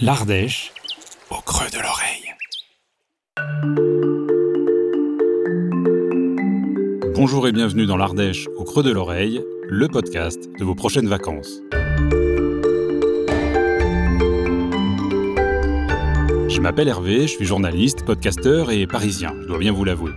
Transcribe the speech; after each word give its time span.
L'Ardèche, 0.00 0.72
au 1.28 1.40
creux 1.44 1.66
de 1.70 1.78
l'oreille. 1.82 2.32
Bonjour 7.16 7.48
et 7.48 7.52
bienvenue 7.52 7.84
dans 7.84 7.96
l'Ardèche, 7.96 8.46
au 8.56 8.62
creux 8.62 8.84
de 8.84 8.92
l'oreille, 8.92 9.42
le 9.64 9.88
podcast 9.88 10.38
de 10.56 10.64
vos 10.64 10.76
prochaines 10.76 11.08
vacances. 11.08 11.62
Je 16.48 16.60
m'appelle 16.60 16.86
Hervé, 16.86 17.22
je 17.22 17.34
suis 17.34 17.44
journaliste, 17.44 18.04
podcasteur 18.04 18.70
et 18.70 18.86
parisien, 18.86 19.34
je 19.42 19.48
dois 19.48 19.58
bien 19.58 19.72
vous 19.72 19.82
l'avouer. 19.82 20.12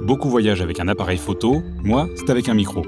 Beaucoup 0.00 0.30
voyagent 0.30 0.62
avec 0.62 0.80
un 0.80 0.88
appareil 0.88 1.18
photo, 1.18 1.62
moi, 1.84 2.08
c'est 2.16 2.30
avec 2.30 2.48
un 2.48 2.54
micro. 2.54 2.86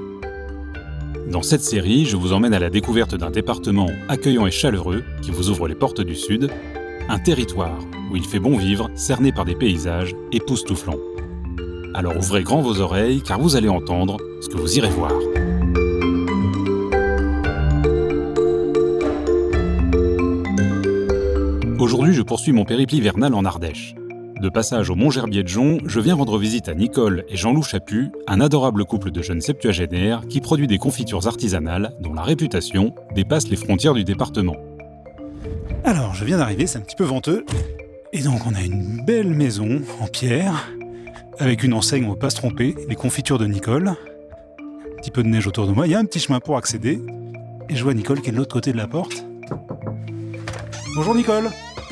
Dans 1.29 1.43
cette 1.43 1.61
série, 1.61 2.05
je 2.05 2.17
vous 2.17 2.33
emmène 2.33 2.55
à 2.55 2.59
la 2.59 2.71
découverte 2.71 3.13
d'un 3.13 3.29
département 3.29 3.87
accueillant 4.07 4.47
et 4.47 4.51
chaleureux 4.51 5.03
qui 5.21 5.29
vous 5.29 5.51
ouvre 5.51 5.67
les 5.67 5.75
portes 5.75 6.01
du 6.01 6.15
Sud, 6.15 6.49
un 7.07 7.19
territoire 7.19 7.77
où 8.11 8.15
il 8.15 8.23
fait 8.25 8.39
bon 8.39 8.57
vivre, 8.57 8.89
cerné 8.95 9.31
par 9.31 9.45
des 9.45 9.53
paysages 9.53 10.15
époustouflants. 10.31 10.97
Alors 11.93 12.17
ouvrez 12.17 12.41
grand 12.41 12.61
vos 12.61 12.81
oreilles 12.81 13.21
car 13.21 13.39
vous 13.39 13.55
allez 13.55 13.69
entendre 13.69 14.17
ce 14.41 14.49
que 14.49 14.57
vous 14.57 14.75
irez 14.77 14.89
voir. 14.89 15.11
Aujourd'hui, 21.79 22.13
je 22.13 22.23
poursuis 22.23 22.53
mon 22.53 22.65
périple 22.65 22.95
hivernal 22.95 23.35
en 23.35 23.45
Ardèche. 23.45 23.93
De 24.39 24.47
passage 24.47 24.89
au 24.89 24.95
Mont-Gerbier 24.95 25.43
de 25.43 25.49
Jonc, 25.49 25.79
je 25.85 25.99
viens 25.99 26.15
rendre 26.15 26.37
visite 26.37 26.69
à 26.69 26.73
Nicole 26.73 27.25
et 27.27 27.35
Jean-Loup 27.35 27.63
Chaput, 27.63 28.13
un 28.25 28.39
adorable 28.39 28.85
couple 28.85 29.11
de 29.11 29.21
jeunes 29.21 29.41
septuagénaires 29.41 30.21
qui 30.29 30.39
produit 30.39 30.65
des 30.65 30.77
confitures 30.77 31.27
artisanales 31.27 31.91
dont 31.99 32.13
la 32.13 32.21
réputation 32.21 32.95
dépasse 33.13 33.49
les 33.49 33.57
frontières 33.57 33.93
du 33.93 34.05
département. 34.05 34.55
Alors, 35.83 36.15
je 36.15 36.23
viens 36.23 36.37
d'arriver, 36.37 36.67
c'est 36.67 36.77
un 36.77 36.81
petit 36.81 36.95
peu 36.95 37.03
venteux. 37.03 37.45
Et 38.13 38.21
donc, 38.21 38.47
on 38.47 38.55
a 38.55 38.61
une 38.61 39.03
belle 39.05 39.33
maison 39.33 39.81
en 39.99 40.07
pierre, 40.07 40.69
avec 41.37 41.61
une 41.63 41.73
enseigne, 41.73 42.05
on 42.05 42.11
ne 42.11 42.13
va 42.13 42.19
pas 42.19 42.29
se 42.29 42.37
tromper, 42.37 42.75
les 42.87 42.95
confitures 42.95 43.39
de 43.39 43.45
Nicole. 43.45 43.89
Un 43.89 45.01
petit 45.01 45.11
peu 45.11 45.21
de 45.21 45.27
neige 45.27 45.47
autour 45.47 45.67
de 45.67 45.73
moi, 45.73 45.85
il 45.85 45.91
y 45.91 45.95
a 45.95 45.99
un 45.99 46.05
petit 46.05 46.19
chemin 46.19 46.39
pour 46.39 46.55
accéder. 46.55 47.01
Et 47.67 47.75
je 47.75 47.83
vois 47.83 47.93
Nicole 47.93 48.21
qui 48.21 48.29
est 48.29 48.31
de 48.31 48.37
l'autre 48.37 48.53
côté 48.53 48.71
de 48.71 48.77
la 48.77 48.87
porte. 48.87 49.25
Bonjour 50.95 51.13
Nicole 51.13 51.49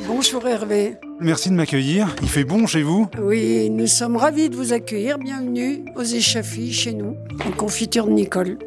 Bonjour 0.08 0.48
Hervé. 0.48 0.98
Merci 1.20 1.50
de 1.50 1.56
m'accueillir. 1.56 2.16
Il 2.22 2.30
fait 2.30 2.44
bon 2.44 2.68
chez 2.68 2.84
vous? 2.84 3.08
Oui, 3.20 3.70
nous 3.72 3.88
sommes 3.88 4.18
ravis 4.18 4.50
de 4.50 4.56
vous 4.56 4.72
accueillir. 4.72 5.18
Bienvenue 5.18 5.84
aux 5.96 6.04
échaffis 6.04 6.72
chez 6.72 6.94
nous, 6.94 7.18
en 7.44 7.52
confiture 7.52 8.06
de 8.06 8.12
Nicole. 8.12 8.58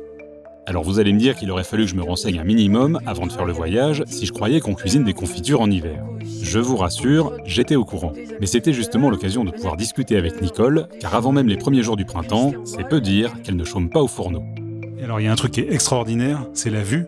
Alors 0.66 0.82
vous 0.82 0.98
allez 0.98 1.12
me 1.12 1.18
dire 1.18 1.36
qu'il 1.36 1.50
aurait 1.50 1.64
fallu 1.64 1.84
que 1.84 1.90
je 1.90 1.94
me 1.94 2.02
renseigne 2.02 2.40
un 2.40 2.44
minimum 2.44 2.98
avant 3.06 3.26
de 3.26 3.32
faire 3.32 3.44
le 3.44 3.52
voyage 3.52 4.02
si 4.06 4.26
je 4.26 4.32
croyais 4.32 4.60
qu'on 4.60 4.74
cuisine 4.74 5.04
des 5.04 5.14
confitures 5.14 5.60
en 5.60 5.70
hiver. 5.70 6.04
Je 6.42 6.58
vous 6.58 6.76
rassure, 6.76 7.36
j'étais 7.44 7.76
au 7.76 7.84
courant. 7.84 8.12
Mais 8.40 8.46
c'était 8.46 8.72
justement 8.72 9.10
l'occasion 9.10 9.44
de 9.44 9.52
pouvoir 9.52 9.76
discuter 9.76 10.16
avec 10.16 10.42
Nicole, 10.42 10.88
car 11.00 11.14
avant 11.14 11.32
même 11.32 11.48
les 11.48 11.56
premiers 11.56 11.82
jours 11.82 11.96
du 11.96 12.04
printemps, 12.04 12.52
c'est 12.64 12.88
peu 12.88 13.00
dire 13.00 13.32
qu'elle 13.42 13.56
ne 13.56 13.64
chôme 13.64 13.90
pas 13.90 14.02
au 14.02 14.08
fourneau. 14.08 14.42
Et 14.98 15.04
alors, 15.04 15.20
il 15.20 15.24
y 15.24 15.28
a 15.28 15.32
un 15.32 15.36
truc 15.36 15.52
qui 15.52 15.60
est 15.60 15.72
extraordinaire, 15.72 16.46
c'est 16.52 16.70
la 16.70 16.82
vue. 16.82 17.06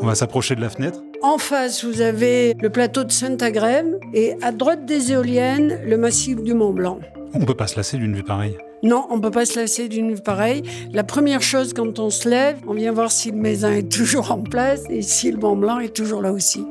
On 0.00 0.06
va 0.06 0.14
s'approcher 0.14 0.56
de 0.56 0.60
la 0.60 0.68
fenêtre. 0.68 1.00
En 1.22 1.36
face, 1.36 1.84
vous 1.84 2.00
avez 2.00 2.54
le 2.62 2.70
plateau 2.70 3.04
de 3.04 3.12
Saint-Agrève 3.12 3.98
et 4.14 4.36
à 4.40 4.52
droite 4.52 4.86
des 4.86 5.12
éoliennes, 5.12 5.78
le 5.84 5.98
massif 5.98 6.42
du 6.42 6.54
Mont 6.54 6.72
Blanc. 6.72 6.98
On 7.34 7.44
peut 7.44 7.54
pas 7.54 7.66
se 7.66 7.76
lasser 7.76 7.98
d'une 7.98 8.16
vue 8.16 8.22
pareille. 8.22 8.56
Non, 8.82 9.06
on 9.10 9.20
peut 9.20 9.30
pas 9.30 9.44
se 9.44 9.60
lasser 9.60 9.88
d'une 9.88 10.14
vue 10.14 10.22
pareille. 10.22 10.62
La 10.92 11.04
première 11.04 11.42
chose 11.42 11.74
quand 11.74 11.98
on 11.98 12.08
se 12.08 12.26
lève, 12.26 12.56
on 12.66 12.72
vient 12.72 12.92
voir 12.92 13.12
si 13.12 13.32
le 13.32 13.36
Mézin 13.36 13.72
est 13.72 13.92
toujours 13.92 14.32
en 14.32 14.40
place 14.40 14.84
et 14.88 15.02
si 15.02 15.30
le 15.30 15.36
Mont 15.36 15.56
Blanc 15.56 15.78
est 15.78 15.94
toujours 15.94 16.22
là 16.22 16.32
aussi. 16.32 16.64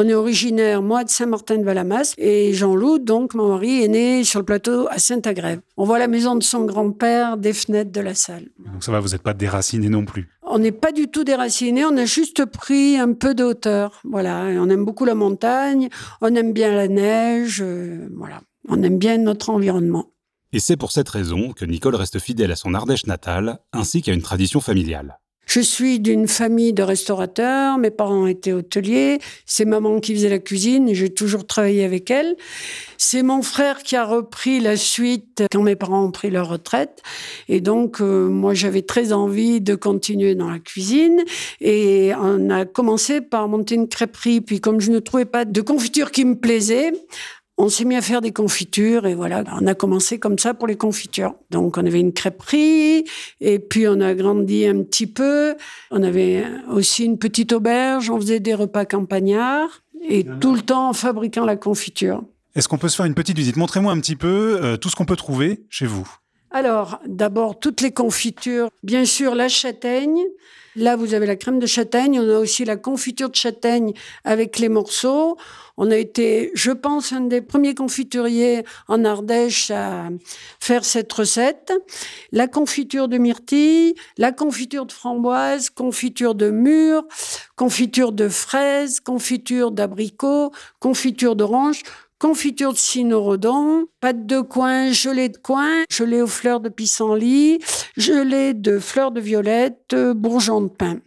On 0.00 0.08
est 0.08 0.14
originaire, 0.14 0.80
moi, 0.80 1.02
de 1.02 1.10
Saint-Martin-de-Valamas 1.10 2.14
et 2.18 2.52
Jean-Loup, 2.52 3.00
donc 3.00 3.34
mon 3.34 3.48
mari, 3.48 3.82
est 3.82 3.88
né 3.88 4.22
sur 4.22 4.38
le 4.38 4.44
plateau 4.44 4.86
à 4.88 5.00
Saint-Agrève. 5.00 5.58
On 5.76 5.82
voit 5.82 5.98
la 5.98 6.06
maison 6.06 6.36
de 6.36 6.44
son 6.44 6.64
grand-père 6.64 7.36
des 7.36 7.52
fenêtres 7.52 7.90
de 7.90 8.00
la 8.00 8.14
salle. 8.14 8.44
Donc 8.60 8.84
ça 8.84 8.92
va, 8.92 9.00
vous 9.00 9.08
n'êtes 9.08 9.24
pas 9.24 9.34
déraciné 9.34 9.88
non 9.88 10.04
plus. 10.04 10.28
On 10.50 10.58
n'est 10.58 10.72
pas 10.72 10.92
du 10.92 11.08
tout 11.08 11.24
déraciné, 11.24 11.84
on 11.84 11.96
a 11.96 12.06
juste 12.06 12.46
pris 12.46 12.96
un 12.96 13.12
peu 13.12 13.34
de 13.34 13.44
hauteur. 13.44 14.00
Voilà, 14.04 14.44
on 14.44 14.70
aime 14.70 14.84
beaucoup 14.84 15.04
la 15.04 15.14
montagne, 15.14 15.90
on 16.22 16.34
aime 16.34 16.52
bien 16.54 16.74
la 16.74 16.88
neige, 16.88 17.60
euh, 17.62 18.08
voilà. 18.16 18.40
On 18.68 18.82
aime 18.82 18.98
bien 18.98 19.18
notre 19.18 19.50
environnement. 19.50 20.06
Et 20.52 20.60
c'est 20.60 20.76
pour 20.78 20.92
cette 20.92 21.08
raison 21.10 21.52
que 21.52 21.66
Nicole 21.66 21.94
reste 21.96 22.18
fidèle 22.18 22.50
à 22.50 22.56
son 22.56 22.72
Ardèche 22.72 23.06
natale, 23.06 23.58
ainsi 23.74 24.00
qu'à 24.00 24.14
une 24.14 24.22
tradition 24.22 24.60
familiale. 24.60 25.18
Je 25.48 25.60
suis 25.60 25.98
d'une 25.98 26.28
famille 26.28 26.74
de 26.74 26.82
restaurateurs, 26.82 27.78
mes 27.78 27.90
parents 27.90 28.26
étaient 28.26 28.52
hôteliers, 28.52 29.18
c'est 29.46 29.64
maman 29.64 29.98
qui 29.98 30.14
faisait 30.14 30.28
la 30.28 30.38
cuisine 30.38 30.90
et 30.90 30.94
j'ai 30.94 31.08
toujours 31.08 31.46
travaillé 31.46 31.84
avec 31.84 32.10
elle. 32.10 32.36
C'est 32.98 33.22
mon 33.22 33.40
frère 33.40 33.82
qui 33.82 33.96
a 33.96 34.04
repris 34.04 34.60
la 34.60 34.76
suite 34.76 35.44
quand 35.50 35.62
mes 35.62 35.74
parents 35.74 36.04
ont 36.04 36.10
pris 36.10 36.28
leur 36.28 36.48
retraite. 36.48 37.02
Et 37.48 37.62
donc 37.62 38.02
euh, 38.02 38.28
moi 38.28 38.52
j'avais 38.52 38.82
très 38.82 39.14
envie 39.14 39.62
de 39.62 39.74
continuer 39.74 40.34
dans 40.34 40.50
la 40.50 40.58
cuisine. 40.58 41.24
Et 41.62 42.12
on 42.20 42.50
a 42.50 42.66
commencé 42.66 43.22
par 43.22 43.48
monter 43.48 43.76
une 43.76 43.88
crêperie. 43.88 44.42
Puis 44.42 44.60
comme 44.60 44.80
je 44.80 44.90
ne 44.90 44.98
trouvais 44.98 45.24
pas 45.24 45.46
de 45.46 45.60
confiture 45.62 46.10
qui 46.10 46.26
me 46.26 46.34
plaisait, 46.34 46.92
on 47.58 47.68
s'est 47.68 47.84
mis 47.84 47.96
à 47.96 48.00
faire 48.00 48.20
des 48.20 48.32
confitures 48.32 49.06
et 49.06 49.14
voilà, 49.14 49.42
on 49.60 49.66
a 49.66 49.74
commencé 49.74 50.18
comme 50.18 50.38
ça 50.38 50.54
pour 50.54 50.68
les 50.68 50.76
confitures. 50.76 51.34
Donc 51.50 51.76
on 51.76 51.84
avait 51.84 52.00
une 52.00 52.12
crêperie 52.12 53.04
et 53.40 53.58
puis 53.58 53.88
on 53.88 54.00
a 54.00 54.14
grandi 54.14 54.64
un 54.64 54.82
petit 54.84 55.08
peu. 55.08 55.56
On 55.90 56.02
avait 56.04 56.44
aussi 56.70 57.04
une 57.04 57.18
petite 57.18 57.52
auberge, 57.52 58.10
on 58.10 58.20
faisait 58.20 58.40
des 58.40 58.54
repas 58.54 58.84
campagnards 58.84 59.82
et 60.08 60.24
tout 60.40 60.54
le 60.54 60.62
temps 60.62 60.90
en 60.90 60.92
fabriquant 60.92 61.44
la 61.44 61.56
confiture. 61.56 62.22
Est-ce 62.54 62.68
qu'on 62.68 62.78
peut 62.78 62.88
se 62.88 62.96
faire 62.96 63.06
une 63.06 63.14
petite 63.14 63.36
visite? 63.36 63.56
Montrez-moi 63.56 63.92
un 63.92 64.00
petit 64.00 64.16
peu 64.16 64.58
euh, 64.62 64.76
tout 64.76 64.88
ce 64.88 64.96
qu'on 64.96 65.04
peut 65.04 65.16
trouver 65.16 65.64
chez 65.68 65.86
vous. 65.86 66.08
Alors, 66.50 66.98
d'abord, 67.06 67.58
toutes 67.58 67.82
les 67.82 67.92
confitures. 67.92 68.70
Bien 68.82 69.04
sûr, 69.04 69.34
la 69.34 69.48
châtaigne. 69.48 70.24
Là, 70.76 70.96
vous 70.96 71.12
avez 71.12 71.26
la 71.26 71.36
crème 71.36 71.58
de 71.58 71.66
châtaigne. 71.66 72.18
On 72.20 72.28
a 72.28 72.38
aussi 72.38 72.64
la 72.64 72.76
confiture 72.76 73.28
de 73.28 73.34
châtaigne 73.34 73.92
avec 74.24 74.58
les 74.58 74.68
morceaux. 74.68 75.36
On 75.80 75.92
a 75.92 75.96
été, 75.96 76.50
je 76.54 76.72
pense, 76.72 77.12
un 77.12 77.20
des 77.20 77.40
premiers 77.40 77.76
confituriers 77.76 78.64
en 78.88 79.04
Ardèche 79.04 79.70
à 79.70 80.08
faire 80.58 80.84
cette 80.84 81.12
recette. 81.12 81.72
La 82.32 82.48
confiture 82.48 83.06
de 83.06 83.16
myrtille, 83.16 83.94
la 84.16 84.32
confiture 84.32 84.86
de 84.86 84.92
framboise, 84.92 85.70
confiture 85.70 86.34
de 86.34 86.50
mûre, 86.50 87.04
confiture 87.54 88.10
de 88.10 88.28
fraises, 88.28 88.98
confiture 88.98 89.70
d'abricot, 89.70 90.50
confiture 90.80 91.36
d'orange, 91.36 91.84
confiture 92.18 92.72
de 92.72 92.78
cynorhodon, 92.78 93.86
pâte 94.00 94.26
de 94.26 94.40
coin, 94.40 94.90
gelée 94.90 95.28
de 95.28 95.38
coin, 95.38 95.84
gelée 95.88 96.22
aux 96.22 96.26
fleurs 96.26 96.58
de 96.58 96.70
pissenlit, 96.70 97.60
gelée 97.96 98.52
de 98.52 98.80
fleurs 98.80 99.12
de 99.12 99.20
violette, 99.20 99.94
bourgeon 99.94 100.62
de 100.62 100.68
pain. 100.68 100.98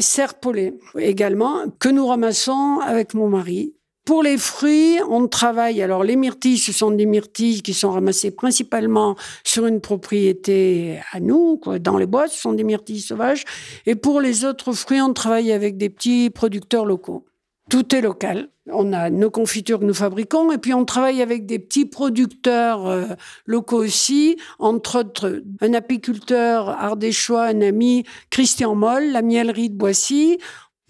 Serpollet 0.00 0.74
également, 0.98 1.66
que 1.78 1.88
nous 1.88 2.06
ramassons 2.06 2.80
avec 2.84 3.14
mon 3.14 3.28
mari. 3.28 3.74
Pour 4.08 4.22
les 4.22 4.38
fruits, 4.38 4.98
on 5.10 5.28
travaille. 5.28 5.82
Alors, 5.82 6.02
les 6.02 6.16
myrtilles, 6.16 6.56
ce 6.56 6.72
sont 6.72 6.90
des 6.90 7.04
myrtilles 7.04 7.60
qui 7.60 7.74
sont 7.74 7.90
ramassées 7.90 8.30
principalement 8.30 9.16
sur 9.44 9.66
une 9.66 9.82
propriété 9.82 10.98
à 11.12 11.20
nous, 11.20 11.60
dans 11.78 11.98
les 11.98 12.06
bois. 12.06 12.26
Ce 12.26 12.40
sont 12.40 12.54
des 12.54 12.64
myrtilles 12.64 13.02
sauvages. 13.02 13.44
Et 13.84 13.96
pour 13.96 14.22
les 14.22 14.46
autres 14.46 14.72
fruits, 14.72 15.02
on 15.02 15.12
travaille 15.12 15.52
avec 15.52 15.76
des 15.76 15.90
petits 15.90 16.30
producteurs 16.30 16.86
locaux. 16.86 17.26
Tout 17.68 17.94
est 17.94 18.00
local. 18.00 18.48
On 18.70 18.94
a 18.94 19.10
nos 19.10 19.30
confitures 19.30 19.78
que 19.78 19.84
nous 19.84 19.92
fabriquons 19.92 20.52
et 20.52 20.58
puis 20.58 20.72
on 20.72 20.86
travaille 20.86 21.20
avec 21.20 21.44
des 21.44 21.58
petits 21.58 21.84
producteurs 21.84 22.86
euh, 22.86 23.04
locaux 23.44 23.82
aussi, 23.84 24.36
entre 24.58 25.00
autres 25.00 25.42
un 25.60 25.74
apiculteur 25.74 26.70
ardéchois, 26.70 27.44
un 27.44 27.60
ami, 27.60 28.04
Christian 28.30 28.74
Moll, 28.74 29.10
la 29.10 29.22
miellerie 29.22 29.70
de 29.70 29.76
Boissy. 29.76 30.38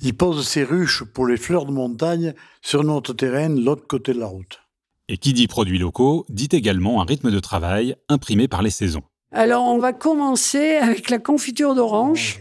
Il 0.01 0.17
pose 0.17 0.47
ses 0.47 0.63
ruches 0.63 1.03
pour 1.03 1.27
les 1.27 1.37
fleurs 1.37 1.67
de 1.67 1.73
montagne 1.73 2.35
sur 2.63 2.85
notre 2.85 3.13
terrain, 3.15 3.49
l'autre 3.49 3.87
côté 3.87 4.13
de 4.13 4.21
la 4.21 4.27
route. 4.27 4.61
Et 5.09 5.17
qui 5.17 5.33
dit 5.33 5.49
produits 5.49 5.79
locaux 5.79 6.25
dit 6.29 6.49
également 6.53 7.01
un 7.01 7.05
rythme 7.05 7.31
de 7.31 7.41
travail 7.41 7.97
imprimé 8.09 8.47
par 8.47 8.63
les 8.63 8.71
saisons. 8.71 9.03
Alors 9.33 9.65
on 9.65 9.79
va 9.79 9.93
commencer 9.93 10.77
avec 10.77 11.11
la 11.11 11.19
confiture 11.19 11.75
d'orange. 11.75 12.41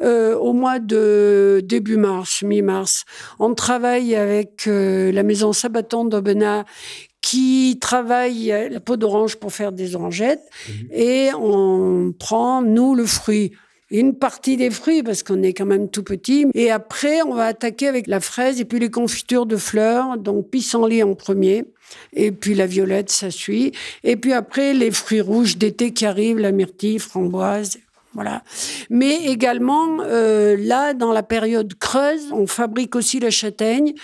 Euh, 0.00 0.36
au 0.36 0.52
mois 0.52 0.78
de 0.78 1.60
début 1.64 1.96
mars, 1.96 2.42
mi-mars. 2.42 3.04
On 3.38 3.54
travaille 3.54 4.14
avec 4.14 4.66
euh, 4.68 5.10
la 5.10 5.22
maison 5.22 5.52
Sabaton 5.52 6.04
d'Aubenas 6.04 6.64
qui 7.20 7.78
travaille 7.80 8.46
la 8.70 8.80
peau 8.80 8.96
d'orange 8.96 9.36
pour 9.36 9.52
faire 9.52 9.72
des 9.72 9.96
orangettes 9.96 10.48
et 10.92 11.30
on 11.34 12.12
prend, 12.18 12.62
nous, 12.62 12.94
le 12.94 13.06
fruit. 13.06 13.52
Une 13.90 14.14
partie 14.14 14.56
des 14.56 14.70
fruits 14.70 15.02
parce 15.02 15.22
qu'on 15.22 15.42
est 15.42 15.54
quand 15.54 15.66
même 15.66 15.88
tout 15.88 16.02
petit. 16.02 16.46
Et 16.54 16.70
après, 16.70 17.22
on 17.22 17.34
va 17.34 17.46
attaquer 17.46 17.88
avec 17.88 18.06
la 18.06 18.20
fraise 18.20 18.60
et 18.60 18.64
puis 18.64 18.78
les 18.78 18.90
confitures 18.90 19.46
de 19.46 19.56
fleurs. 19.56 20.18
Donc 20.18 20.50
pissenlit 20.50 21.02
en 21.02 21.14
premier. 21.14 21.64
Et 22.12 22.30
puis 22.32 22.54
la 22.54 22.66
violette, 22.66 23.10
ça 23.10 23.30
suit. 23.30 23.72
Et 24.04 24.16
puis 24.16 24.34
après, 24.34 24.74
les 24.74 24.90
fruits 24.90 25.22
rouges 25.22 25.56
d'été 25.56 25.92
qui 25.92 26.04
arrivent, 26.04 26.38
la 26.38 26.52
myrtille, 26.52 26.98
framboise. 26.98 27.78
Voilà. 28.14 28.42
Mais 28.90 29.26
également, 29.26 30.00
euh, 30.00 30.56
là, 30.58 30.92
dans 30.92 31.12
la 31.12 31.22
période 31.22 31.74
creuse, 31.74 32.32
on 32.32 32.46
fabrique 32.46 32.96
aussi 32.96 33.20
la 33.20 33.30
châtaigne 33.30 33.94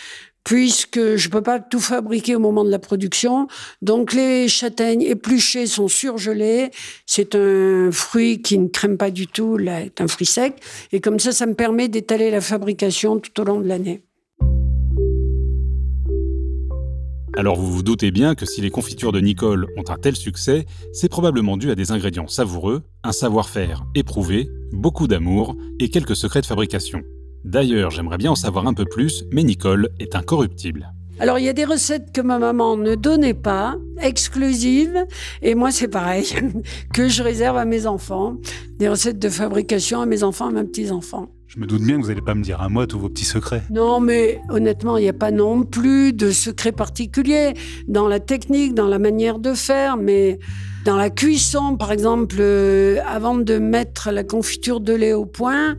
puisque 0.44 1.17
je 1.17 1.29
peux 1.29 1.43
pas 1.43 1.58
tout 1.58 1.81
fabriquer 1.81 2.37
au 2.37 2.38
moment 2.38 2.64
de 2.64 2.70
la 2.70 2.79
production. 2.79 3.49
Donc 3.82 4.12
les 4.12 4.46
châtaignes 4.49 5.02
épluchées 5.02 5.67
sont 5.67 5.88
surgelées. 5.88 6.70
C'est 7.06 7.35
un 7.35 7.91
fruit 7.91 8.43
qui 8.43 8.58
ne 8.58 8.69
crème 8.69 8.99
pas 8.99 9.11
du 9.11 9.26
tout, 9.26 9.56
là, 9.56 9.81
est 9.81 10.00
un 10.00 10.06
fruit 10.06 10.26
sec. 10.26 10.55
Et 10.93 11.00
comme 11.00 11.19
ça, 11.19 11.32
ça 11.32 11.46
me 11.46 11.55
permet 11.55 11.88
d'étaler 11.88 12.31
la 12.31 12.41
fabrication 12.41 13.19
tout 13.19 13.41
au 13.41 13.44
long 13.44 13.61
de 13.61 13.67
l'année. 13.67 14.02
Alors 17.37 17.56
vous 17.56 17.73
vous 17.73 17.82
doutez 17.82 18.12
bien 18.12 18.37
que 18.37 18.46
si 18.46 18.61
les 18.61 18.70
confitures 18.70 19.11
de 19.11 19.19
Nicole 19.19 19.67
ont 19.76 19.91
un 19.91 19.96
tel 19.96 20.14
succès, 20.14 20.67
c'est 20.93 21.08
probablement 21.08 21.56
dû 21.56 21.69
à 21.73 21.75
des 21.75 21.91
ingrédients 21.91 22.29
savoureux, 22.29 22.82
un 23.02 23.11
savoir-faire 23.11 23.85
éprouvé, 23.96 24.49
beaucoup 24.73 25.08
d'amour 25.08 25.56
et 25.81 25.91
quelques 25.91 26.14
secrets 26.14 26.43
de 26.43 26.46
fabrication. 26.46 27.02
D'ailleurs, 27.44 27.91
j'aimerais 27.91 28.17
bien 28.17 28.31
en 28.31 28.35
savoir 28.35 28.67
un 28.67 28.73
peu 28.73 28.87
plus, 28.87 29.25
mais 29.31 29.43
Nicole 29.43 29.91
est 30.00 30.17
incorruptible. 30.17 30.93
Alors, 31.20 31.38
il 31.38 31.44
y 31.44 31.49
a 31.49 31.52
des 31.52 31.64
recettes 31.64 32.11
que 32.12 32.20
ma 32.20 32.38
maman 32.38 32.76
ne 32.76 32.94
donnait 32.94 33.35
pas, 33.35 33.76
exclusives, 34.00 35.05
et 35.43 35.55
moi, 35.55 35.70
c'est 35.70 35.88
pareil, 35.88 36.26
que 36.93 37.08
je 37.08 37.23
réserve 37.23 37.56
à 37.56 37.67
mes 37.67 37.87
enfants. 37.87 38.37
Des 38.79 38.88
recettes 38.88 39.19
de 39.19 39.29
fabrication 39.29 40.00
à 40.00 40.06
mes 40.06 40.25
enfants, 40.25 40.49
à 40.49 40.50
mes 40.50 40.64
petits-enfants. 40.64 41.29
Je 41.46 41.61
me 41.61 41.67
doute 41.67 41.82
bien 41.82 41.99
que 41.99 42.02
vous 42.02 42.08
n'allez 42.08 42.20
pas 42.20 42.35
me 42.35 42.43
dire 42.43 42.61
à 42.61 42.69
moi 42.69 42.87
tous 42.88 42.99
vos 42.99 43.08
petits 43.08 43.26
secrets. 43.26 43.62
Non, 43.70 44.00
mais 44.00 44.41
honnêtement, 44.49 44.96
il 44.96 45.02
n'y 45.02 45.08
a 45.08 45.12
pas 45.12 45.31
non 45.31 45.62
plus 45.62 46.12
de 46.12 46.32
secret 46.32 46.73
particulier 46.73 47.55
dans 47.87 48.08
la 48.08 48.19
technique, 48.19 48.75
dans 48.75 48.88
la 48.88 48.99
manière 48.99 49.38
de 49.38 49.52
faire, 49.55 49.96
mais 49.96 50.41
dans 50.85 50.96
la 50.96 51.11
cuisson, 51.11 51.76
par 51.76 51.93
exemple, 51.93 52.37
euh, 52.41 52.99
avant 53.06 53.37
de 53.37 53.58
mettre 53.58 54.11
la 54.11 54.25
confiture 54.25 54.81
de 54.81 54.94
lait 54.94 55.12
au 55.12 55.26
point, 55.26 55.76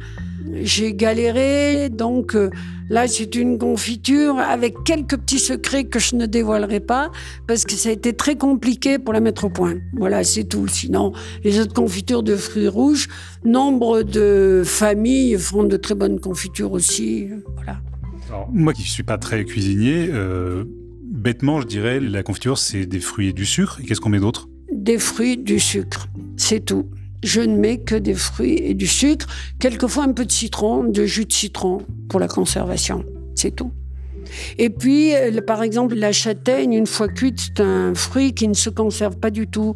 j'ai 0.53 0.93
galéré, 0.93 1.89
donc 1.89 2.35
euh, 2.35 2.49
là 2.89 3.07
c'est 3.07 3.35
une 3.35 3.57
confiture 3.57 4.37
avec 4.37 4.75
quelques 4.83 5.17
petits 5.17 5.39
secrets 5.39 5.85
que 5.85 5.99
je 5.99 6.15
ne 6.15 6.25
dévoilerai 6.25 6.79
pas 6.79 7.11
parce 7.47 7.65
que 7.65 7.73
ça 7.73 7.89
a 7.89 7.91
été 7.91 8.13
très 8.13 8.35
compliqué 8.35 8.99
pour 8.99 9.13
la 9.13 9.19
mettre 9.19 9.45
au 9.45 9.49
point. 9.49 9.75
Voilà, 9.93 10.23
c'est 10.23 10.43
tout. 10.43 10.67
Sinon, 10.67 11.13
les 11.43 11.59
autres 11.59 11.73
confitures 11.73 12.23
de 12.23 12.35
fruits 12.35 12.67
rouges, 12.67 13.07
nombre 13.43 14.03
de 14.03 14.63
familles 14.65 15.37
font 15.37 15.63
de 15.63 15.77
très 15.77 15.95
bonnes 15.95 16.19
confitures 16.19 16.71
aussi. 16.71 17.27
Voilà. 17.55 17.79
Alors, 18.29 18.49
moi 18.51 18.73
qui 18.73 18.81
ne 18.81 18.87
suis 18.87 19.03
pas 19.03 19.17
très 19.17 19.45
cuisinier, 19.45 20.09
euh, 20.11 20.63
bêtement 21.03 21.61
je 21.61 21.67
dirais 21.67 21.99
la 21.99 22.23
confiture 22.23 22.57
c'est 22.57 22.85
des 22.85 22.99
fruits 22.99 23.29
et 23.29 23.33
du 23.33 23.45
sucre. 23.45 23.79
Et 23.81 23.85
qu'est-ce 23.85 24.01
qu'on 24.01 24.09
met 24.09 24.19
d'autre? 24.19 24.47
Des 24.71 24.97
fruits, 24.97 25.37
du 25.37 25.59
sucre, 25.59 26.07
c'est 26.37 26.65
tout 26.65 26.85
je 27.25 27.41
ne 27.41 27.57
mets 27.57 27.79
que 27.79 27.95
des 27.95 28.13
fruits 28.13 28.59
et 28.63 28.73
du 28.73 28.87
sucre, 28.87 29.27
quelquefois 29.59 30.03
un 30.03 30.13
peu 30.13 30.25
de 30.25 30.31
citron, 30.31 30.83
de 30.83 31.05
jus 31.05 31.25
de 31.25 31.33
citron 31.33 31.81
pour 32.09 32.19
la 32.19 32.27
conservation. 32.27 33.03
C'est 33.35 33.51
tout. 33.51 33.71
Et 34.57 34.69
puis, 34.69 35.15
euh, 35.15 35.41
par 35.41 35.63
exemple, 35.63 35.95
la 35.95 36.11
châtaigne, 36.11 36.73
une 36.73 36.87
fois 36.87 37.07
cuite, 37.07 37.39
c'est 37.39 37.61
un 37.61 37.93
fruit 37.93 38.33
qui 38.33 38.47
ne 38.47 38.53
se 38.53 38.69
conserve 38.69 39.17
pas 39.17 39.29
du 39.29 39.47
tout, 39.47 39.75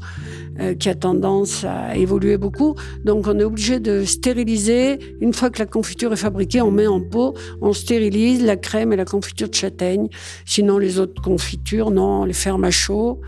euh, 0.60 0.74
qui 0.76 0.90
a 0.90 0.96
tendance 0.96 1.64
à 1.64 1.96
évoluer 1.96 2.38
beaucoup. 2.38 2.76
Donc, 3.06 3.28
on 3.28 3.40
est 3.40 3.44
obligé 3.44 3.80
de 3.80 4.04
stériliser. 4.04 5.00
Une 5.22 5.34
fois 5.34 5.50
que 5.50 5.60
la 5.60 5.66
confiture 5.66 6.14
est 6.14 6.18
fabriquée, 6.18 6.62
on 6.62 6.72
met 6.72 6.88
en 6.88 7.02
pot, 7.02 7.36
on 7.62 7.74
stérilise 7.74 8.44
la 8.44 8.56
crème 8.56 8.94
et 8.94 8.96
la 8.96 9.06
confiture 9.06 9.50
de 9.50 9.56
châtaigne. 9.56 10.08
Sinon, 10.46 10.78
les 10.78 11.00
autres 11.00 11.22
confitures, 11.22 11.92
non, 11.92 12.22
on 12.22 12.26
les 12.26 12.34
ferme 12.34 12.64
à 12.64 12.72
chaud. 12.72 13.22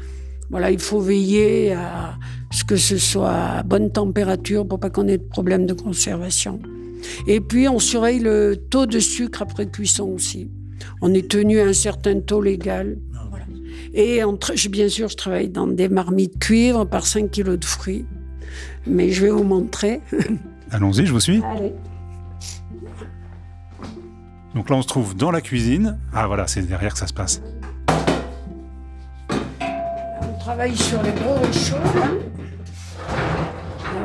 Voilà, 0.52 0.70
il 0.70 0.80
faut 0.80 1.00
veiller 1.00 1.72
à 1.72 2.18
ce 2.52 2.66
que 2.66 2.76
ce 2.76 2.98
soit 2.98 3.32
à 3.32 3.64
bonne 3.64 3.90
température 3.90 4.68
pour 4.68 4.80
pas 4.80 4.90
qu'on 4.90 5.08
ait 5.08 5.18
de 5.18 5.24
problème 5.24 5.66
de 5.66 5.74
conservation. 5.74 6.60
Et 7.26 7.40
puis, 7.40 7.70
on 7.70 7.80
surveille 7.80 8.20
le 8.20 8.58
taux 8.70 8.86
de 8.86 9.00
sucre 9.00 9.42
après 9.42 9.66
cuisson 9.66 10.10
aussi. 10.10 10.52
On 11.02 11.14
est 11.14 11.30
tenu 11.30 11.62
à 11.62 11.66
un 11.66 11.74
certain 11.74 12.20
taux 12.20 12.42
légal. 12.42 12.98
Et 13.94 14.22
bien 14.70 14.90
sûr, 14.90 15.08
je 15.08 15.16
travaille 15.16 15.50
dans 15.50 15.68
des 15.68 15.90
marmites 15.90 16.38
cuivre 16.40 16.86
par 16.86 17.06
5 17.06 17.32
kilos 17.32 17.58
de 17.58 17.66
fruits. 17.66 18.06
Mais 18.86 19.10
je 19.10 19.24
vais 19.24 19.32
vous 19.32 19.44
montrer. 19.44 20.02
Allons-y, 20.72 21.06
je 21.06 21.14
vous 21.14 21.20
suis. 21.20 21.42
Allez. 21.44 21.74
Donc 24.54 24.70
là, 24.70 24.76
on 24.76 24.82
se 24.82 24.88
trouve 24.88 25.16
dans 25.16 25.32
la 25.32 25.40
cuisine. 25.40 25.98
Ah 26.14 26.28
voilà, 26.28 26.46
c'est 26.48 26.62
derrière 26.62 26.92
que 26.92 27.00
ça 27.00 27.08
se 27.08 27.14
passe 27.14 27.42
travaille 30.44 30.76
sur 30.76 31.02
les 31.04 31.12
gros 31.12 31.36
réchauds. 31.36 31.76
Hein. 31.98 32.18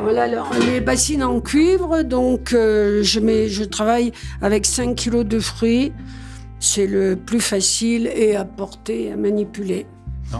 Voilà 0.03 0.27
les 0.59 0.79
bassines 0.81 1.23
en 1.23 1.41
cuivre, 1.41 2.03
donc 2.03 2.53
euh, 2.53 3.01
je 3.03 3.63
travaille 3.63 4.11
avec 4.41 4.65
5 4.65 4.95
kg 4.95 5.23
de 5.23 5.39
fruits. 5.39 5.93
C'est 6.59 6.85
le 6.85 7.15
plus 7.15 7.39
facile 7.39 8.09
et 8.13 8.35
à 8.35 8.45
porter, 8.45 9.11
à 9.11 9.15
manipuler. 9.15 9.87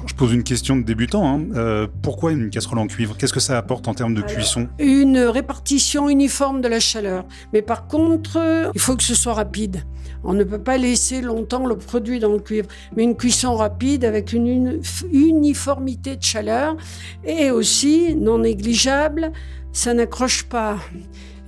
Je 0.08 0.14
pose 0.14 0.34
une 0.34 0.44
question 0.44 0.76
de 0.76 0.84
débutant. 0.84 1.28
Hein. 1.28 1.46
Euh, 1.56 1.88
pourquoi 2.02 2.32
une 2.32 2.50
casserole 2.50 2.80
en 2.80 2.88
cuivre? 2.88 3.16
Qu'est-ce 3.18 3.34
que 3.34 3.40
ça 3.40 3.58
apporte 3.58 3.88
en 3.88 3.94
termes 3.94 4.14
de 4.14 4.22
cuisson? 4.22 4.68
Une 4.80 5.20
répartition 5.20 6.10
uniforme 6.10 6.62
de 6.62 6.68
la 6.68 6.80
chaleur. 6.80 7.26
Mais 7.54 7.62
par 7.62 7.88
contre, 7.88 8.72
il 8.74 8.80
faut 8.80 8.96
que 8.96 9.04
ce 9.04 9.16
soit 9.16 9.34
rapide. 9.34 9.84
On 10.24 10.34
ne 10.34 10.44
peut 10.44 10.62
pas 10.62 10.78
laisser 10.78 11.22
longtemps 11.22 11.66
le 11.66 11.78
produit 11.78 12.20
dans 12.20 12.32
le 12.32 12.40
cuivre, 12.40 12.68
mais 12.96 13.04
une 13.04 13.16
cuisson 13.16 13.56
rapide 13.56 14.04
avec 14.04 14.34
une 14.34 14.82
uniformité 15.12 16.16
de 16.16 16.24
chaleur 16.24 16.76
et 17.24 17.52
aussi 17.52 18.16
non 18.16 18.40
négligeable, 18.40 19.32
ça 19.72 19.94
n'accroche 19.94 20.44
pas. 20.44 20.80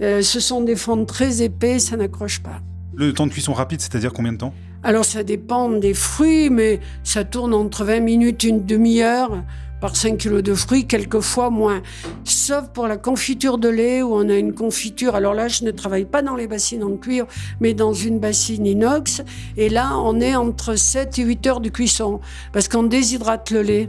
Euh, 0.01 0.21
ce 0.21 0.39
sont 0.39 0.61
des 0.61 0.75
fonds 0.75 1.03
très 1.05 1.41
épais, 1.41 1.79
ça 1.79 1.97
n'accroche 1.97 2.41
pas. 2.41 2.61
Le 2.99 3.13
temps 3.13 3.27
de 3.27 3.31
cuisson 3.31 3.53
rapide, 3.53 3.79
c'est-à-dire 3.79 4.11
combien 4.11 4.33
de 4.33 4.37
temps? 4.37 4.53
Alors 4.83 5.05
ça 5.05 5.23
dépend 5.23 5.69
des 5.69 5.93
fruits, 5.93 6.49
mais 6.49 6.81
ça 7.01 7.23
tourne 7.23 7.53
entre 7.53 7.85
20 7.85 8.01
minutes, 8.01 8.43
une 8.43 8.65
demi-heure 8.65 9.41
par 9.79 9.95
5 9.95 10.17
kilos 10.17 10.43
de 10.43 10.53
fruits, 10.53 10.85
quelquefois 10.85 11.49
moins. 11.49 11.81
Sauf 12.25 12.67
pour 12.73 12.87
la 12.87 12.97
confiture 12.97 13.57
de 13.57 13.69
lait 13.69 14.01
où 14.01 14.13
on 14.13 14.27
a 14.27 14.35
une 14.35 14.53
confiture. 14.53 15.15
Alors 15.15 15.33
là, 15.33 15.47
je 15.47 15.63
ne 15.63 15.71
travaille 15.71 16.03
pas 16.03 16.21
dans 16.21 16.35
les 16.35 16.47
bassines 16.47 16.83
en 16.83 16.97
cuivre, 16.97 17.27
mais 17.61 17.73
dans 17.73 17.93
une 17.93 18.19
bassine 18.19 18.65
inox. 18.65 19.23
Et 19.55 19.69
là, 19.69 19.97
on 19.97 20.19
est 20.19 20.35
entre 20.35 20.75
7 20.75 21.19
et 21.19 21.23
8 21.23 21.47
heures 21.47 21.61
de 21.61 21.69
cuisson 21.69 22.19
parce 22.51 22.67
qu'on 22.67 22.83
déshydrate 22.83 23.49
le 23.51 23.61
lait. 23.61 23.87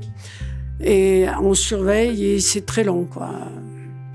Et 0.80 1.26
on 1.42 1.54
surveille 1.54 2.24
et 2.26 2.38
c'est 2.38 2.64
très 2.64 2.84
long, 2.84 3.08
quoi. 3.12 3.32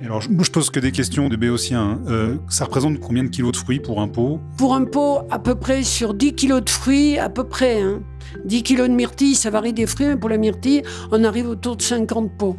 Alors, 0.04 0.22
je, 0.22 0.30
je 0.30 0.52
pose 0.52 0.70
que 0.70 0.80
des 0.80 0.92
questions 0.92 1.30
de 1.30 1.36
béotien. 1.36 1.82
Hein. 1.82 2.00
Euh, 2.08 2.38
ça 2.50 2.66
représente 2.66 3.00
combien 3.00 3.24
de 3.24 3.30
kilos 3.30 3.54
de 3.54 3.58
fruits 3.58 3.80
pour 3.80 4.02
un 4.02 4.08
pot? 4.08 4.40
Pour 4.58 4.76
un 4.76 4.84
pot, 4.84 5.22
à 5.32 5.40
peu 5.40 5.56
près 5.56 5.84
sur 5.84 6.14
10 6.14 6.34
kilos 6.34 6.64
de 6.64 6.70
fruits, 6.70 7.18
à 7.18 7.30
peu 7.30 7.46
près. 7.46 7.82
Hein. 7.82 8.02
10 8.44 8.64
kilos 8.64 8.90
de 8.90 8.94
myrtille, 8.94 9.36
ça 9.36 9.50
varie 9.50 9.74
des 9.74 9.88
fruits, 9.88 10.08
mais 10.08 10.18
pour 10.18 10.30
la 10.30 10.38
myrtille, 10.38 10.84
on 11.12 11.24
arrive 11.24 11.48
autour 11.48 11.78
de 11.78 11.82
50 11.82 12.32
pots. 12.38 12.58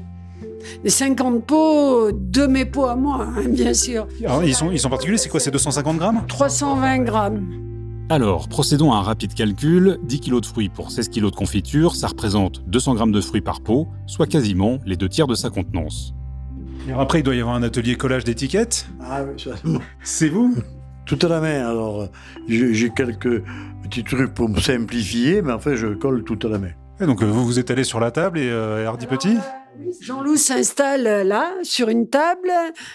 Les 0.83 0.91
50 0.91 1.45
pots 1.45 2.11
de 2.13 2.47
mes 2.47 2.65
pots 2.65 2.87
à 2.87 2.97
moi, 2.97 3.29
hein, 3.37 3.49
bien 3.49 3.75
sûr. 3.75 4.09
Alors, 4.25 4.43
ils, 4.43 4.55
sont, 4.55 4.71
ils 4.73 4.81
sont 4.81 4.89
particuliers, 4.89 5.19
c'est 5.19 5.29
quoi 5.29 5.39
C'est 5.39 5.51
250 5.51 5.99
grammes? 5.99 6.23
320 6.27 6.99
grammes. 7.01 7.47
Alors, 8.09 8.49
procédons 8.49 8.93
à 8.93 8.97
un 8.97 9.03
rapide 9.03 9.35
calcul. 9.35 9.99
10 10.05 10.21
kg 10.21 10.41
de 10.41 10.47
fruits 10.47 10.69
pour 10.69 10.91
16 10.91 11.11
kg 11.11 11.25
de 11.25 11.31
confiture, 11.31 11.95
ça 11.95 12.09
représente 12.09 12.63
200 12.69 12.95
grammes 12.95 13.13
de 13.13 13.21
fruits 13.21 13.41
par 13.43 13.61
pot, 13.61 13.89
soit 14.07 14.27
quasiment 14.27 14.79
les 14.87 14.97
deux 14.97 15.09
tiers 15.09 15.27
de 15.27 15.35
sa 15.35 15.51
contenance. 15.51 16.16
Alors 16.87 17.01
après, 17.01 17.19
il 17.19 17.23
doit 17.25 17.35
y 17.35 17.41
avoir 17.41 17.57
un 17.57 17.65
atelier 17.65 17.97
collage 17.97 18.23
d'étiquettes. 18.23 18.87
Ah 19.01 19.25
oui, 19.25 19.43
ça... 19.43 19.51
C'est 20.03 20.29
vous? 20.29 20.55
Tout 21.05 21.19
à 21.23 21.29
la 21.29 21.41
main. 21.41 21.69
Alors, 21.69 22.09
j'ai 22.47 22.91
quelques 22.91 23.43
petits 23.83 24.05
trucs 24.05 24.33
pour 24.35 24.49
me 24.49 24.61
simplifier, 24.61 25.43
mais 25.43 25.53
en 25.53 25.59
fait, 25.59 25.77
je 25.77 25.89
colle 25.89 26.23
tout 26.23 26.39
à 26.45 26.49
la 26.49 26.59
main. 26.59 26.71
Et 27.01 27.07
donc, 27.07 27.23
vous 27.23 27.45
vous 27.45 27.59
êtes 27.59 27.71
allé 27.73 27.83
sur 27.83 27.99
la 27.99 28.13
table 28.13 28.39
et 28.39 28.49
euh, 28.49 28.87
Hardy 28.87 29.07
Petit? 29.07 29.37
Jean-Loup 30.01 30.37
s'installe 30.37 31.27
là, 31.27 31.53
sur 31.63 31.89
une 31.89 32.09
table, 32.09 32.51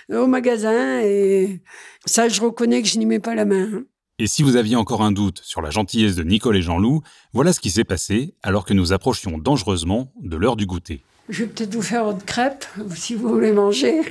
au 0.10 0.26
magasin, 0.26 1.02
et 1.02 1.62
ça, 2.06 2.28
je 2.28 2.42
reconnais 2.42 2.82
que 2.82 2.88
je 2.88 2.98
n'y 2.98 3.06
mets 3.06 3.20
pas 3.20 3.36
la 3.36 3.46
main. 3.46 3.68
Hein. 3.74 3.84
Et 4.20 4.28
si 4.28 4.42
vous 4.42 4.56
aviez 4.56 4.76
encore 4.76 5.04
un 5.04 5.12
doute 5.12 5.42
sur 5.44 5.62
la 5.62 5.70
gentillesse 5.70 6.16
de 6.16 6.24
Nicole 6.24 6.56
et 6.56 6.62
Jean-Loup, 6.62 7.02
voilà 7.34 7.54
ce 7.54 7.60
qui 7.60 7.70
s'est 7.70 7.84
passé 7.84 8.36
alors 8.42 8.66
que 8.66 8.74
nous 8.74 8.94
approchions 8.94 9.38
dangereusement 9.38 10.12
de 10.22 10.38
l'heure 10.38 10.56
du 10.56 10.66
goûter. 10.66 11.04
Je 11.30 11.44
vais 11.44 11.50
peut-être 11.50 11.74
vous 11.74 11.82
faire 11.82 12.04
votre 12.04 12.26
crêpe, 12.26 12.66
si 12.96 13.16
vous 13.16 13.30
voulez 13.30 13.54
manger. 13.54 14.02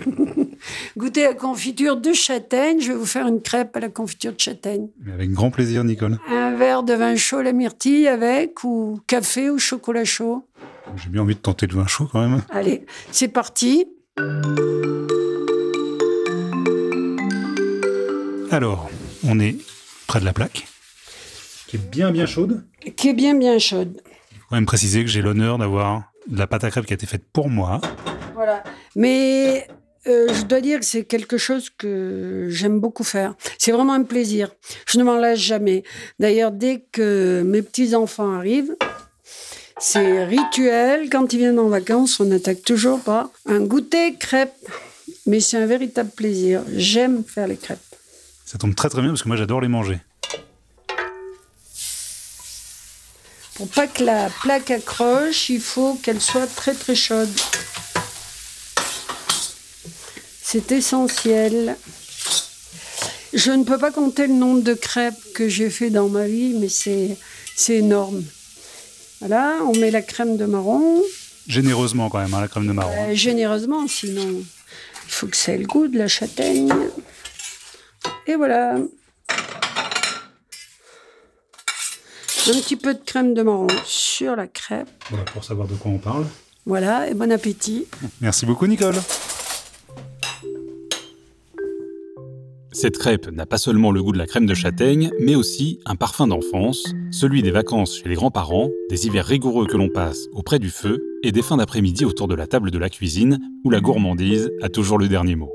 Goûter 0.96 1.24
la 1.24 1.34
confiture 1.34 1.96
de 1.96 2.12
châtaigne. 2.12 2.80
Je 2.80 2.92
vais 2.92 2.98
vous 2.98 3.06
faire 3.06 3.26
une 3.26 3.42
crêpe 3.42 3.76
à 3.76 3.80
la 3.80 3.88
confiture 3.88 4.32
de 4.32 4.40
châtaigne. 4.40 4.88
Avec 5.12 5.30
grand 5.30 5.50
plaisir, 5.50 5.84
Nicole. 5.84 6.18
Un 6.30 6.54
verre 6.56 6.82
de 6.82 6.94
vin 6.94 7.16
chaud, 7.16 7.42
la 7.42 7.52
myrtille 7.52 8.08
avec, 8.08 8.64
ou 8.64 9.00
café 9.06 9.50
ou 9.50 9.58
chocolat 9.58 10.04
chaud. 10.04 10.46
J'ai 10.96 11.10
bien 11.10 11.22
envie 11.22 11.34
de 11.34 11.40
tenter 11.40 11.66
le 11.66 11.74
vin 11.74 11.86
chaud 11.86 12.08
quand 12.10 12.26
même. 12.26 12.42
Allez, 12.50 12.86
c'est 13.10 13.28
parti. 13.28 13.86
Alors, 18.50 18.90
on 19.24 19.38
est 19.38 19.56
près 20.06 20.20
de 20.20 20.24
la 20.24 20.32
plaque, 20.32 20.66
qui 21.68 21.76
est 21.76 21.90
bien 21.90 22.10
bien 22.10 22.26
chaude. 22.26 22.64
Qui 22.96 23.10
est 23.10 23.14
bien 23.14 23.34
bien 23.34 23.58
chaude. 23.58 24.00
Il 24.32 24.38
faut 24.38 24.46
quand 24.50 24.56
même 24.56 24.66
préciser 24.66 25.04
que 25.04 25.10
j'ai 25.10 25.22
l'honneur 25.22 25.58
d'avoir 25.58 26.09
de 26.30 26.38
la 26.38 26.46
pâte 26.46 26.64
à 26.64 26.70
crêpes 26.70 26.86
qui 26.86 26.92
a 26.92 26.94
été 26.94 27.06
faite 27.06 27.24
pour 27.32 27.50
moi. 27.50 27.80
Voilà. 28.34 28.62
Mais 28.96 29.66
euh, 30.06 30.32
je 30.32 30.44
dois 30.44 30.60
dire 30.60 30.78
que 30.80 30.86
c'est 30.86 31.04
quelque 31.04 31.36
chose 31.36 31.68
que 31.70 32.46
j'aime 32.48 32.80
beaucoup 32.80 33.04
faire. 33.04 33.34
C'est 33.58 33.72
vraiment 33.72 33.92
un 33.92 34.04
plaisir. 34.04 34.50
Je 34.86 34.98
ne 34.98 35.04
m'en 35.04 35.16
lasse 35.16 35.40
jamais. 35.40 35.82
D'ailleurs, 36.18 36.52
dès 36.52 36.84
que 36.92 37.42
mes 37.44 37.62
petits-enfants 37.62 38.32
arrivent, 38.32 38.74
c'est 39.78 40.24
rituel. 40.24 41.10
Quand 41.10 41.32
ils 41.32 41.38
viennent 41.38 41.58
en 41.58 41.68
vacances, 41.68 42.20
on 42.20 42.26
n'attaque 42.26 42.62
toujours 42.62 43.00
pas 43.00 43.30
un 43.46 43.60
goûter 43.60 44.14
crêpe. 44.14 44.54
Mais 45.26 45.40
c'est 45.40 45.58
un 45.58 45.66
véritable 45.66 46.10
plaisir. 46.10 46.62
J'aime 46.74 47.24
faire 47.24 47.46
les 47.46 47.56
crêpes. 47.56 47.78
Ça 48.46 48.58
tombe 48.58 48.74
très 48.74 48.88
très 48.88 49.00
bien 49.00 49.10
parce 49.10 49.22
que 49.22 49.28
moi 49.28 49.36
j'adore 49.36 49.60
les 49.60 49.68
manger. 49.68 50.00
Pour 53.60 53.68
pas 53.68 53.86
que 53.86 54.02
la 54.02 54.30
plaque 54.40 54.70
accroche, 54.70 55.50
il 55.50 55.60
faut 55.60 55.92
qu'elle 56.02 56.18
soit 56.18 56.46
très 56.46 56.72
très 56.72 56.94
chaude. 56.94 57.28
C'est 60.42 60.72
essentiel. 60.72 61.76
Je 63.34 63.50
ne 63.50 63.64
peux 63.64 63.76
pas 63.76 63.90
compter 63.90 64.28
le 64.28 64.32
nombre 64.32 64.62
de 64.62 64.72
crêpes 64.72 65.34
que 65.34 65.50
j'ai 65.50 65.68
fait 65.68 65.90
dans 65.90 66.08
ma 66.08 66.26
vie, 66.26 66.54
mais 66.58 66.70
c'est 66.70 67.18
énorme. 67.68 68.24
Voilà, 69.20 69.58
on 69.66 69.76
met 69.76 69.90
la 69.90 70.00
crème 70.00 70.38
de 70.38 70.46
marron. 70.46 71.02
Généreusement 71.46 72.08
quand 72.08 72.20
même, 72.20 72.32
hein, 72.32 72.40
la 72.40 72.48
crème 72.48 72.66
de 72.66 72.72
marron. 72.72 73.10
Euh, 73.10 73.14
généreusement, 73.14 73.86
sinon 73.86 74.42
il 75.06 75.12
faut 75.12 75.26
que 75.26 75.36
ça 75.36 75.52
ait 75.52 75.58
le 75.58 75.66
goût 75.66 75.86
de 75.86 75.98
la 75.98 76.08
châtaigne. 76.08 76.72
Et 78.26 78.36
voilà. 78.36 78.78
Un 82.48 82.52
petit 82.52 82.76
peu 82.76 82.94
de 82.94 83.00
crème 83.04 83.34
de 83.34 83.42
marron 83.42 83.66
sur 83.84 84.34
la 84.34 84.46
crêpe. 84.46 84.88
Voilà, 85.10 85.24
pour 85.26 85.44
savoir 85.44 85.68
de 85.68 85.74
quoi 85.74 85.90
on 85.90 85.98
parle. 85.98 86.24
Voilà, 86.64 87.08
et 87.08 87.14
bon 87.14 87.30
appétit. 87.30 87.86
Merci 88.20 88.46
beaucoup 88.46 88.66
Nicole. 88.66 88.94
Cette 92.72 92.96
crêpe 92.96 93.30
n'a 93.30 93.44
pas 93.44 93.58
seulement 93.58 93.90
le 93.90 94.02
goût 94.02 94.12
de 94.12 94.18
la 94.18 94.26
crème 94.26 94.46
de 94.46 94.54
châtaigne, 94.54 95.10
mais 95.20 95.34
aussi 95.34 95.80
un 95.84 95.96
parfum 95.96 96.28
d'enfance, 96.28 96.94
celui 97.10 97.42
des 97.42 97.50
vacances 97.50 97.98
chez 97.98 98.08
les 98.08 98.14
grands-parents, 98.14 98.70
des 98.88 99.06
hivers 99.06 99.26
rigoureux 99.26 99.66
que 99.66 99.76
l'on 99.76 99.88
passe 99.88 100.26
auprès 100.32 100.58
du 100.58 100.70
feu 100.70 101.18
et 101.22 101.32
des 101.32 101.42
fins 101.42 101.58
d'après-midi 101.58 102.06
autour 102.06 102.26
de 102.26 102.34
la 102.34 102.46
table 102.46 102.70
de 102.70 102.78
la 102.78 102.88
cuisine 102.88 103.38
où 103.64 103.70
la 103.70 103.80
gourmandise 103.80 104.50
a 104.62 104.70
toujours 104.70 104.98
le 104.98 105.08
dernier 105.08 105.36
mot. 105.36 105.52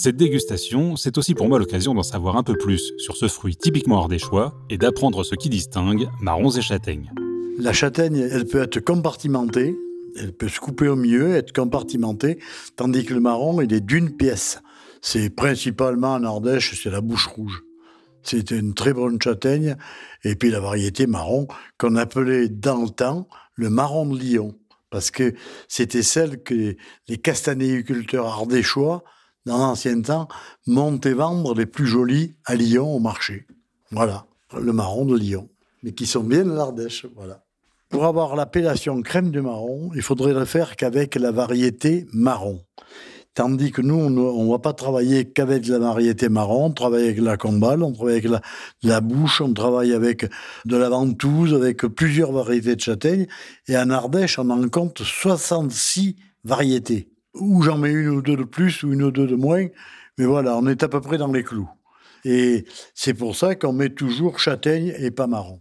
Cette 0.00 0.14
dégustation, 0.14 0.94
c'est 0.94 1.18
aussi 1.18 1.34
pour 1.34 1.48
moi 1.48 1.58
l'occasion 1.58 1.92
d'en 1.92 2.04
savoir 2.04 2.36
un 2.36 2.44
peu 2.44 2.56
plus 2.56 2.92
sur 2.98 3.16
ce 3.16 3.26
fruit 3.26 3.56
typiquement 3.56 3.98
ardéchois 3.98 4.54
et 4.70 4.78
d'apprendre 4.78 5.24
ce 5.24 5.34
qui 5.34 5.48
distingue 5.48 6.08
marrons 6.20 6.52
et 6.52 6.60
châtaignes. 6.60 7.12
La 7.58 7.72
châtaigne, 7.72 8.28
elle 8.30 8.46
peut 8.46 8.62
être 8.62 8.78
compartimentée, 8.78 9.76
elle 10.16 10.32
peut 10.32 10.46
se 10.46 10.60
couper 10.60 10.86
au 10.86 10.94
milieu, 10.94 11.34
être 11.34 11.52
compartimentée, 11.52 12.38
tandis 12.76 13.04
que 13.04 13.12
le 13.12 13.18
marron, 13.18 13.60
il 13.60 13.74
est 13.74 13.80
d'une 13.80 14.16
pièce. 14.16 14.60
C'est 15.02 15.30
principalement 15.30 16.14
en 16.14 16.22
Ardèche, 16.22 16.80
c'est 16.80 16.90
la 16.90 17.00
bouche 17.00 17.26
rouge. 17.26 17.64
C'était 18.22 18.56
une 18.56 18.74
très 18.74 18.92
bonne 18.92 19.20
châtaigne, 19.20 19.74
et 20.22 20.36
puis 20.36 20.52
la 20.52 20.60
variété 20.60 21.08
marron 21.08 21.48
qu'on 21.76 21.96
appelait 21.96 22.48
dans 22.48 22.82
le 22.82 22.90
temps 22.90 23.26
le 23.56 23.68
marron 23.68 24.06
de 24.06 24.16
Lyon, 24.16 24.54
parce 24.90 25.10
que 25.10 25.34
c'était 25.66 26.04
celle 26.04 26.40
que 26.44 26.76
les 27.08 27.18
castanéiculteurs 27.18 28.26
ardéchois, 28.26 29.02
dans 29.48 29.58
l'ancien 29.58 30.00
temps, 30.00 30.28
montaient 30.66 31.14
vendre 31.14 31.54
les 31.54 31.66
plus 31.66 31.86
jolies 31.86 32.34
à 32.44 32.54
Lyon 32.54 32.94
au 32.94 33.00
marché. 33.00 33.46
Voilà, 33.90 34.26
le 34.56 34.72
marron 34.72 35.04
de 35.04 35.16
Lyon, 35.16 35.48
mais 35.82 35.92
qui 35.92 36.06
sont 36.06 36.22
bien 36.22 36.44
de 36.44 36.52
l'Ardèche, 36.52 37.06
voilà. 37.16 37.44
Pour 37.88 38.04
avoir 38.04 38.36
l'appellation 38.36 39.00
crème 39.00 39.30
de 39.30 39.40
marron, 39.40 39.90
il 39.94 40.02
faudrait 40.02 40.34
le 40.34 40.44
faire 40.44 40.76
qu'avec 40.76 41.14
la 41.14 41.32
variété 41.32 42.06
marron. 42.12 42.60
Tandis 43.32 43.70
que 43.70 43.80
nous, 43.80 43.94
on 43.94 44.10
ne 44.44 44.50
va 44.50 44.58
pas 44.58 44.74
travailler 44.74 45.24
qu'avec 45.24 45.66
la 45.68 45.78
variété 45.78 46.28
marron, 46.28 46.66
on 46.66 46.72
travaille 46.72 47.04
avec 47.04 47.20
la 47.20 47.38
combale, 47.38 47.82
on 47.82 47.92
travaille 47.92 48.16
avec 48.16 48.28
la, 48.28 48.42
la, 48.82 49.00
bouche, 49.00 49.40
on 49.40 49.54
travaille 49.54 49.94
avec 49.94 50.26
de 50.66 50.76
la 50.76 50.90
ventouse, 50.90 51.54
avec 51.54 51.86
plusieurs 51.86 52.32
variétés 52.32 52.76
de 52.76 52.80
châtaignes. 52.80 53.26
Et 53.68 53.78
en 53.78 53.88
Ardèche, 53.90 54.38
on 54.38 54.50
en 54.50 54.68
compte 54.68 55.02
66 55.02 56.16
variétés. 56.44 57.08
Ou 57.38 57.62
j'en 57.62 57.78
mets 57.78 57.92
une 57.92 58.08
ou 58.08 58.22
deux 58.22 58.36
de 58.36 58.44
plus 58.44 58.82
ou 58.82 58.92
une 58.92 59.02
ou 59.02 59.10
deux 59.10 59.26
de 59.26 59.36
moins. 59.36 59.66
Mais 60.18 60.26
voilà, 60.26 60.56
on 60.56 60.66
est 60.66 60.82
à 60.82 60.88
peu 60.88 61.00
près 61.00 61.18
dans 61.18 61.32
les 61.32 61.44
clous. 61.44 61.68
Et 62.24 62.64
c'est 62.94 63.14
pour 63.14 63.36
ça 63.36 63.54
qu'on 63.54 63.72
met 63.72 63.90
toujours 63.90 64.38
châtaigne 64.38 64.94
et 64.98 65.10
pas 65.10 65.26
marron. 65.26 65.60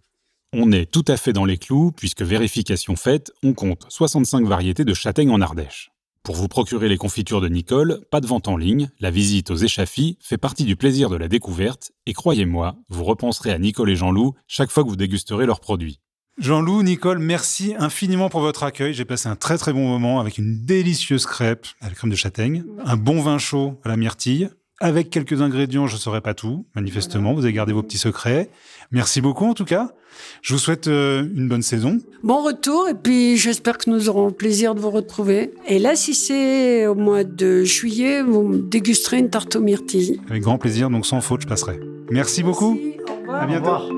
On 0.53 0.71
est 0.71 0.89
tout 0.89 1.05
à 1.07 1.17
fait 1.17 1.33
dans 1.33 1.45
les 1.45 1.57
clous, 1.57 1.91
puisque 1.91 2.21
vérification 2.21 2.95
faite, 2.95 3.31
on 3.43 3.53
compte 3.53 3.85
65 3.89 4.47
variétés 4.47 4.85
de 4.85 4.93
châtaignes 4.93 5.29
en 5.29 5.41
Ardèche. 5.41 5.91
Pour 6.23 6.35
vous 6.35 6.47
procurer 6.47 6.89
les 6.89 6.97
confitures 6.97 7.41
de 7.41 7.47
Nicole, 7.47 8.01
pas 8.11 8.21
de 8.21 8.27
vente 8.27 8.47
en 8.47 8.57
ligne, 8.57 8.89
la 8.99 9.11
visite 9.11 9.51
aux 9.51 9.55
échaffis 9.55 10.17
fait 10.21 10.37
partie 10.37 10.65
du 10.65 10.75
plaisir 10.75 11.09
de 11.09 11.15
la 11.15 11.27
découverte, 11.27 11.91
et 12.05 12.13
croyez-moi, 12.13 12.75
vous 12.89 13.03
repenserez 13.03 13.51
à 13.51 13.59
Nicole 13.59 13.89
et 13.89 13.95
Jean-Loup 13.95 14.33
chaque 14.47 14.71
fois 14.71 14.83
que 14.83 14.89
vous 14.89 14.95
dégusterez 14.95 15.45
leurs 15.45 15.61
produits. 15.61 15.99
Jean-Loup, 16.37 16.83
Nicole, 16.83 17.17
merci 17.17 17.73
infiniment 17.79 18.29
pour 18.29 18.41
votre 18.41 18.61
accueil. 18.61 18.93
J'ai 18.93 19.05
passé 19.05 19.27
un 19.27 19.35
très 19.35 19.57
très 19.57 19.73
bon 19.73 19.87
moment 19.87 20.19
avec 20.19 20.37
une 20.37 20.63
délicieuse 20.65 21.25
crêpe 21.25 21.65
à 21.81 21.89
la 21.89 21.95
crème 21.95 22.11
de 22.11 22.15
châtaigne, 22.15 22.63
un 22.85 22.95
bon 22.95 23.21
vin 23.21 23.39
chaud 23.39 23.79
à 23.83 23.89
la 23.89 23.97
myrtille. 23.97 24.49
Avec 24.79 25.09
quelques 25.09 25.41
ingrédients, 25.41 25.87
je 25.87 25.95
ne 25.95 25.99
saurais 25.99 26.21
pas 26.21 26.35
tout, 26.35 26.67
manifestement. 26.75 27.33
Vous 27.33 27.43
avez 27.45 27.53
gardé 27.53 27.73
vos 27.73 27.81
petits 27.81 27.97
secrets. 27.97 28.51
Merci 28.91 29.19
beaucoup 29.19 29.45
en 29.45 29.55
tout 29.55 29.65
cas. 29.65 29.89
Je 30.43 30.53
vous 30.53 30.59
souhaite 30.59 30.87
euh, 30.87 31.27
une 31.35 31.47
bonne 31.47 31.63
saison. 31.63 31.97
Bon 32.21 32.43
retour 32.43 32.87
et 32.87 32.93
puis 32.93 33.37
j'espère 33.37 33.79
que 33.79 33.89
nous 33.89 34.07
aurons 34.07 34.27
le 34.27 34.33
plaisir 34.33 34.75
de 34.75 34.79
vous 34.79 34.91
retrouver. 34.91 35.51
Et 35.67 35.79
là, 35.79 35.95
si 35.95 36.13
c'est 36.13 36.85
au 36.85 36.93
mois 36.93 37.23
de 37.23 37.63
juillet, 37.63 38.21
vous 38.21 38.57
dégusterez 38.57 39.17
une 39.17 39.31
tarte 39.31 39.55
aux 39.55 39.61
myrtilles. 39.61 40.21
Avec 40.29 40.43
grand 40.43 40.59
plaisir, 40.59 40.91
donc 40.91 41.07
sans 41.07 41.21
faute, 41.21 41.41
je 41.41 41.47
passerai. 41.47 41.79
Merci 42.11 42.43
beaucoup. 42.43 42.77
Au 43.09 43.21
revoir. 43.21 43.41
À 43.41 43.47
bientôt. 43.47 43.96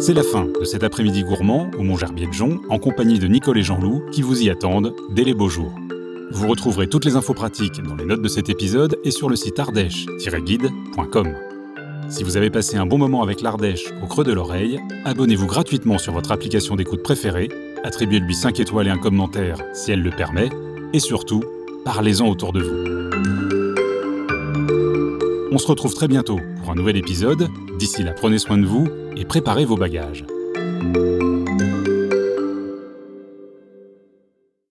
C'est 0.00 0.14
la 0.14 0.22
fin 0.22 0.44
de 0.44 0.64
cet 0.64 0.84
après-midi 0.84 1.24
gourmand 1.24 1.70
au 1.76 1.82
Mont-Gerbier 1.82 2.28
de 2.28 2.32
Jonc, 2.32 2.60
en 2.68 2.78
compagnie 2.78 3.18
de 3.18 3.26
Nicole 3.26 3.58
et 3.58 3.62
Jean-Loup 3.64 4.04
qui 4.12 4.22
vous 4.22 4.42
y 4.42 4.48
attendent 4.48 4.94
dès 5.10 5.24
les 5.24 5.34
beaux 5.34 5.48
jours. 5.48 5.74
Vous 6.30 6.46
retrouverez 6.46 6.88
toutes 6.88 7.04
les 7.04 7.16
infos 7.16 7.34
pratiques 7.34 7.82
dans 7.82 7.96
les 7.96 8.04
notes 8.04 8.22
de 8.22 8.28
cet 8.28 8.48
épisode 8.48 8.96
et 9.02 9.10
sur 9.10 9.28
le 9.28 9.34
site 9.34 9.58
ardèche-guide.com. 9.58 11.34
Si 12.10 12.22
vous 12.22 12.36
avez 12.36 12.48
passé 12.48 12.76
un 12.76 12.86
bon 12.86 12.96
moment 12.96 13.22
avec 13.22 13.40
l'Ardèche 13.40 13.86
au 14.02 14.06
creux 14.06 14.24
de 14.24 14.32
l'oreille, 14.32 14.78
abonnez-vous 15.04 15.46
gratuitement 15.46 15.98
sur 15.98 16.12
votre 16.12 16.30
application 16.30 16.76
d'écoute 16.76 17.02
préférée, 17.02 17.48
attribuez-lui 17.82 18.34
5 18.34 18.60
étoiles 18.60 18.86
et 18.86 18.90
un 18.90 18.98
commentaire 18.98 19.58
si 19.74 19.90
elle 19.90 20.02
le 20.02 20.10
permet, 20.10 20.48
et 20.92 21.00
surtout, 21.00 21.42
parlez-en 21.84 22.28
autour 22.28 22.52
de 22.52 22.62
vous. 22.62 22.98
On 25.50 25.58
se 25.58 25.66
retrouve 25.66 25.94
très 25.94 26.08
bientôt 26.08 26.38
pour 26.60 26.70
un 26.70 26.76
nouvel 26.76 26.96
épisode. 26.96 27.48
D'ici 27.78 28.04
là, 28.04 28.12
prenez 28.12 28.38
soin 28.38 28.58
de 28.58 28.66
vous 28.66 28.86
et 29.18 29.24
préparez 29.24 29.64
vos 29.64 29.76
bagages. 29.76 30.24